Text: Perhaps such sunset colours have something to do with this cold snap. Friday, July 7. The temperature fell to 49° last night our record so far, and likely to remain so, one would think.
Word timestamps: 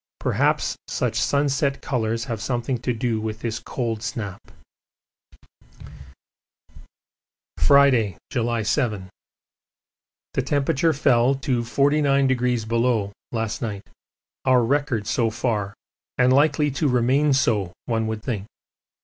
Perhaps 0.19 0.75
such 0.87 1.13
sunset 1.21 1.79
colours 1.79 2.23
have 2.25 2.41
something 2.41 2.79
to 2.79 2.91
do 2.91 3.21
with 3.21 3.41
this 3.41 3.59
cold 3.59 4.01
snap. 4.01 4.41
Friday, 7.59 8.17
July 8.31 8.63
7. 8.63 9.11
The 10.33 10.41
temperature 10.41 10.93
fell 10.93 11.35
to 11.35 11.61
49° 11.61 13.11
last 13.31 13.61
night 13.61 13.83
our 14.43 14.63
record 14.65 15.05
so 15.05 15.29
far, 15.29 15.75
and 16.17 16.33
likely 16.33 16.71
to 16.71 16.87
remain 16.87 17.31
so, 17.31 17.71
one 17.85 18.07
would 18.07 18.23
think. 18.23 18.47